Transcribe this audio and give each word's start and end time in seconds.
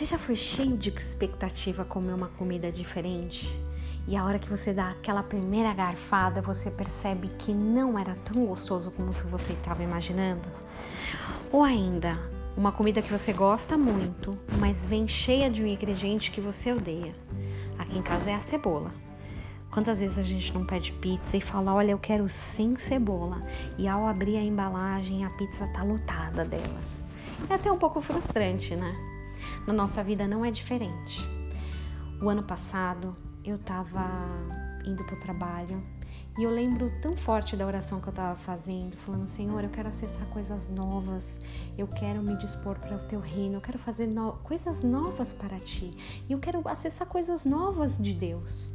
Você 0.00 0.06
já 0.06 0.16
foi 0.16 0.34
cheio 0.34 0.78
de 0.78 0.88
expectativa 0.88 1.84
comer 1.84 2.14
uma 2.14 2.28
comida 2.28 2.72
diferente? 2.72 3.46
E 4.08 4.16
a 4.16 4.24
hora 4.24 4.38
que 4.38 4.48
você 4.48 4.72
dá 4.72 4.88
aquela 4.88 5.22
primeira 5.22 5.74
garfada, 5.74 6.40
você 6.40 6.70
percebe 6.70 7.28
que 7.38 7.52
não 7.52 7.98
era 7.98 8.14
tão 8.24 8.46
gostoso 8.46 8.90
como 8.92 9.12
você 9.12 9.52
estava 9.52 9.82
imaginando? 9.82 10.48
Ou 11.52 11.62
ainda, 11.62 12.18
uma 12.56 12.72
comida 12.72 13.02
que 13.02 13.12
você 13.12 13.30
gosta 13.30 13.76
muito, 13.76 14.30
mas 14.58 14.74
vem 14.86 15.06
cheia 15.06 15.50
de 15.50 15.62
um 15.62 15.66
ingrediente 15.66 16.30
que 16.30 16.40
você 16.40 16.72
odeia. 16.72 17.14
Aqui 17.78 17.98
em 17.98 18.02
casa 18.02 18.30
é 18.30 18.34
a 18.34 18.40
cebola. 18.40 18.92
Quantas 19.70 20.00
vezes 20.00 20.18
a 20.18 20.22
gente 20.22 20.54
não 20.54 20.64
pede 20.64 20.92
pizza 20.92 21.36
e 21.36 21.42
fala, 21.42 21.74
olha, 21.74 21.90
eu 21.90 21.98
quero 21.98 22.26
sem 22.30 22.74
cebola, 22.74 23.36
e 23.76 23.86
ao 23.86 24.08
abrir 24.08 24.38
a 24.38 24.42
embalagem 24.42 25.26
a 25.26 25.30
pizza 25.36 25.66
tá 25.66 25.82
lotada 25.82 26.42
delas. 26.42 27.04
É 27.50 27.54
até 27.56 27.70
um 27.70 27.76
pouco 27.76 28.00
frustrante, 28.00 28.74
né? 28.74 29.19
Na 29.66 29.72
nossa 29.72 30.02
vida 30.02 30.26
não 30.26 30.44
é 30.44 30.50
diferente. 30.50 31.20
O 32.20 32.28
ano 32.28 32.42
passado 32.42 33.12
eu 33.44 33.58
tava 33.58 34.04
indo 34.84 35.04
pro 35.04 35.18
trabalho 35.18 35.82
e 36.38 36.42
eu 36.42 36.50
lembro 36.50 36.90
tão 37.02 37.16
forte 37.16 37.56
da 37.56 37.66
oração 37.66 38.00
que 38.00 38.06
eu 38.06 38.12
estava 38.12 38.36
fazendo, 38.36 38.96
falando: 38.96 39.28
Senhor, 39.28 39.62
eu 39.62 39.70
quero 39.70 39.88
acessar 39.88 40.26
coisas 40.28 40.68
novas, 40.68 41.40
eu 41.76 41.86
quero 41.86 42.22
me 42.22 42.36
dispor 42.36 42.78
para 42.78 42.96
o 42.96 43.00
teu 43.00 43.20
reino, 43.20 43.56
eu 43.56 43.60
quero 43.60 43.78
fazer 43.78 44.06
no 44.06 44.34
coisas 44.44 44.82
novas 44.84 45.32
para 45.32 45.58
ti, 45.58 46.24
e 46.28 46.32
eu 46.32 46.38
quero 46.38 46.66
acessar 46.68 47.06
coisas 47.06 47.44
novas 47.44 47.98
de 47.98 48.14
Deus. 48.14 48.70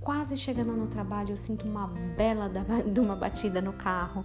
Quase 0.00 0.36
chegando 0.36 0.72
no 0.72 0.88
trabalho, 0.88 1.30
eu 1.30 1.36
sinto 1.36 1.66
uma 1.66 1.86
bela 2.16 2.50
de 2.92 3.00
uma 3.00 3.16
batida 3.16 3.60
no 3.60 3.72
carro 3.72 4.24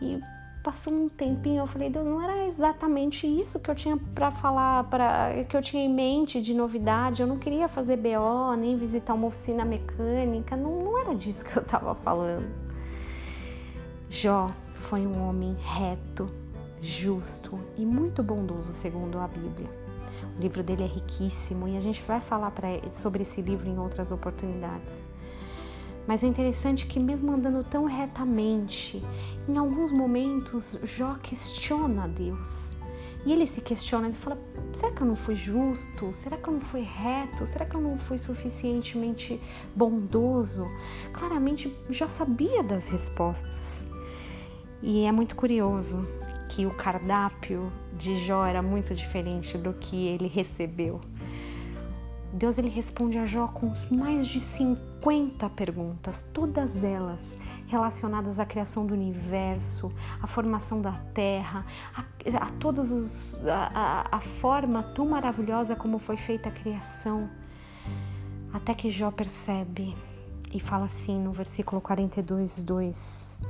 e 0.00 0.20
passou 0.62 0.92
um 0.92 1.08
tempinho, 1.08 1.58
eu 1.58 1.66
falei, 1.66 1.90
Deus, 1.90 2.06
não 2.06 2.22
era 2.22 2.46
exatamente 2.46 3.26
isso 3.26 3.58
que 3.58 3.70
eu 3.70 3.74
tinha 3.74 3.96
para 4.14 4.30
falar, 4.30 4.84
para 4.84 5.44
que 5.48 5.56
eu 5.56 5.60
tinha 5.60 5.84
em 5.84 5.92
mente 5.92 6.40
de 6.40 6.54
novidade. 6.54 7.20
Eu 7.20 7.26
não 7.26 7.36
queria 7.36 7.66
fazer 7.66 7.96
BO, 7.96 8.54
nem 8.56 8.76
visitar 8.76 9.14
uma 9.14 9.26
oficina 9.26 9.64
mecânica, 9.64 10.56
não, 10.56 10.84
não 10.84 10.98
era 10.98 11.14
disso 11.14 11.44
que 11.44 11.56
eu 11.56 11.62
estava 11.62 11.94
falando. 11.94 12.48
Jó 14.08 14.50
foi 14.74 15.06
um 15.06 15.28
homem 15.28 15.56
reto, 15.60 16.26
justo 16.80 17.58
e 17.76 17.84
muito 17.84 18.22
bondoso, 18.22 18.72
segundo 18.72 19.18
a 19.18 19.26
Bíblia. 19.26 19.68
O 20.36 20.40
livro 20.40 20.62
dele 20.62 20.84
é 20.84 20.86
riquíssimo 20.86 21.66
e 21.68 21.76
a 21.76 21.80
gente 21.80 22.02
vai 22.02 22.20
falar 22.20 22.52
sobre 22.90 23.22
esse 23.22 23.40
livro 23.42 23.68
em 23.68 23.78
outras 23.78 24.10
oportunidades. 24.12 25.11
Mas 26.06 26.22
o 26.22 26.26
interessante 26.26 26.84
é 26.84 26.88
que, 26.88 26.98
mesmo 26.98 27.32
andando 27.32 27.64
tão 27.64 27.84
retamente, 27.84 29.02
em 29.48 29.56
alguns 29.56 29.92
momentos 29.92 30.76
Jó 30.82 31.14
questiona 31.22 32.08
Deus. 32.08 32.72
E 33.24 33.32
ele 33.32 33.46
se 33.46 33.60
questiona, 33.60 34.08
ele 34.08 34.16
fala: 34.16 34.38
será 34.72 34.90
que 34.92 35.00
eu 35.00 35.06
não 35.06 35.16
fui 35.16 35.36
justo? 35.36 36.12
Será 36.12 36.36
que 36.36 36.48
eu 36.48 36.54
não 36.54 36.60
fui 36.60 36.80
reto? 36.80 37.46
Será 37.46 37.64
que 37.64 37.74
eu 37.74 37.80
não 37.80 37.96
fui 37.96 38.18
suficientemente 38.18 39.40
bondoso? 39.76 40.66
Claramente 41.12 41.72
já 41.88 42.08
sabia 42.08 42.62
das 42.62 42.88
respostas. 42.88 43.60
E 44.82 45.04
é 45.04 45.12
muito 45.12 45.36
curioso 45.36 46.04
que 46.48 46.66
o 46.66 46.74
cardápio 46.74 47.72
de 47.92 48.26
Jó 48.26 48.44
era 48.44 48.60
muito 48.60 48.92
diferente 48.94 49.56
do 49.56 49.72
que 49.72 50.08
ele 50.08 50.26
recebeu. 50.26 51.00
Deus 52.42 52.58
ele 52.58 52.70
responde 52.70 53.16
a 53.18 53.24
Jó 53.24 53.46
com 53.46 53.72
mais 53.88 54.26
de 54.26 54.40
50 54.40 55.48
perguntas, 55.50 56.26
todas 56.32 56.82
elas 56.82 57.38
relacionadas 57.68 58.40
à 58.40 58.44
criação 58.44 58.84
do 58.84 58.94
universo, 58.94 59.92
à 60.20 60.26
formação 60.26 60.80
da 60.80 60.90
terra, 61.14 61.64
a, 61.94 62.04
a 62.44 62.50
todos 62.58 62.90
os 62.90 63.46
a, 63.46 64.08
a, 64.10 64.16
a 64.16 64.20
forma 64.20 64.82
tão 64.82 65.08
maravilhosa 65.08 65.76
como 65.76 66.00
foi 66.00 66.16
feita 66.16 66.48
a 66.48 66.52
criação. 66.52 67.30
Até 68.52 68.74
que 68.74 68.90
Jó 68.90 69.12
percebe 69.12 69.94
e 70.52 70.58
fala 70.58 70.86
assim 70.86 71.20
no 71.20 71.30
versículo 71.30 71.80
42, 71.80 72.64
2: 72.64 73.40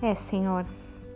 É, 0.00 0.14
Senhor, 0.14 0.64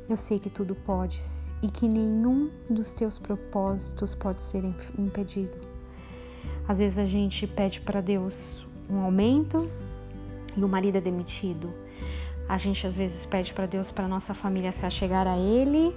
eu 0.08 0.16
sei 0.16 0.40
que 0.40 0.50
tudo 0.50 0.74
podes 0.74 1.54
e 1.62 1.70
que 1.70 1.86
nenhum 1.86 2.50
dos 2.68 2.92
teus 2.92 3.20
propósitos 3.20 4.16
pode 4.16 4.42
ser 4.42 4.64
impedido. 4.98 5.73
Às 6.66 6.78
vezes 6.78 6.98
a 6.98 7.04
gente 7.04 7.46
pede 7.46 7.80
para 7.80 8.00
Deus 8.00 8.66
um 8.88 9.00
aumento 9.00 9.70
e 10.56 10.62
o 10.62 10.68
marido 10.68 10.98
é 10.98 11.00
demitido. 11.00 11.72
A 12.48 12.56
gente 12.56 12.86
às 12.86 12.96
vezes 12.96 13.24
pede 13.26 13.52
para 13.52 13.66
Deus 13.66 13.90
para 13.90 14.06
nossa 14.06 14.34
família 14.34 14.72
se 14.72 14.84
achegar 14.84 15.26
a 15.26 15.36
Ele 15.36 15.94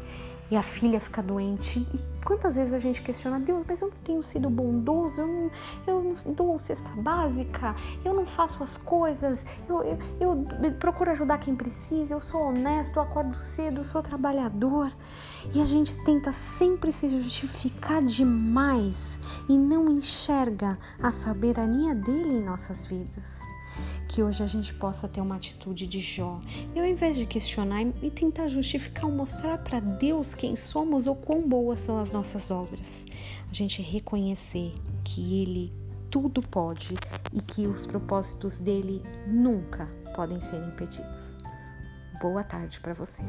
e 0.49 0.55
a 0.55 0.63
filha 0.63 0.99
fica 0.99 1.21
doente. 1.21 1.87
E 1.93 2.25
quantas 2.25 2.55
vezes 2.55 2.73
a 2.73 2.79
gente 2.79 3.01
questiona, 3.01 3.39
Deus, 3.39 3.63
mas 3.67 3.81
eu 3.81 3.89
não 3.89 3.97
tenho 3.97 4.23
sido 4.23 4.49
bondoso, 4.49 5.21
eu 5.21 5.27
não, 5.27 5.51
eu 5.87 6.03
não 6.03 6.33
dou 6.33 6.57
cesta 6.57 6.89
básica, 6.91 7.75
eu 8.03 8.13
não 8.13 8.25
faço 8.25 8.61
as 8.63 8.77
coisas, 8.77 9.45
eu, 9.67 9.83
eu, 9.83 9.99
eu 10.19 10.73
procuro 10.79 11.11
ajudar 11.11 11.37
quem 11.37 11.55
precisa, 11.55 12.15
eu 12.15 12.19
sou 12.19 12.49
honesto, 12.49 12.97
eu 12.97 13.03
acordo 13.03 13.35
cedo, 13.35 13.79
eu 13.79 13.83
sou 13.83 14.01
trabalhador. 14.01 14.91
E 15.53 15.61
a 15.61 15.65
gente 15.65 15.97
tenta 16.03 16.31
sempre 16.31 16.91
se 16.91 17.09
justificar 17.09 18.03
demais 18.03 19.17
e 19.47 19.57
não 19.57 19.89
enxerga 19.89 20.77
a 21.01 21.09
soberania 21.11 21.95
dele 21.95 22.39
em 22.39 22.43
nossas 22.43 22.85
vidas 22.85 23.41
que 24.07 24.23
hoje 24.23 24.43
a 24.43 24.47
gente 24.47 24.73
possa 24.73 25.07
ter 25.07 25.21
uma 25.21 25.35
atitude 25.35 25.85
de 25.85 25.99
Jó. 25.99 26.39
E 26.75 26.79
ao 26.79 26.85
invés 26.85 27.15
de 27.15 27.25
questionar 27.25 27.83
e 28.01 28.09
tentar 28.09 28.47
justificar 28.47 29.05
ou 29.05 29.11
mostrar 29.11 29.57
para 29.59 29.79
Deus 29.79 30.33
quem 30.33 30.55
somos 30.55 31.07
ou 31.07 31.15
quão 31.15 31.47
boas 31.47 31.79
são 31.79 31.99
as 31.99 32.11
nossas 32.11 32.49
obras, 32.51 33.05
a 33.49 33.53
gente 33.53 33.81
reconhecer 33.81 34.73
que 35.03 35.41
Ele 35.41 35.73
tudo 36.09 36.41
pode 36.41 36.95
e 37.33 37.41
que 37.41 37.67
os 37.67 37.85
propósitos 37.85 38.59
dele 38.59 39.03
nunca 39.27 39.89
podem 40.15 40.39
ser 40.39 40.57
impedidos. 40.67 41.35
Boa 42.21 42.43
tarde 42.43 42.79
para 42.79 42.93
você. 42.93 43.21